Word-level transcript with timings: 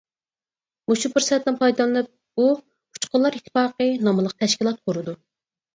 مۇشۇ 0.91 1.11
پۇرسەتتىن 1.17 1.59
پايدىلىنىپ، 1.59 2.41
ئۇ 2.41 2.49
«ئۇچقۇنلار 2.57 3.41
ئىتتىپاقى» 3.43 3.93
ناملىق 4.09 4.39
تەشكىلات 4.43 4.83
قۇرىدۇ. 4.87 5.21